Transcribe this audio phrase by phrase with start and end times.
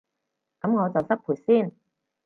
[0.61, 1.71] 噉我就失陪先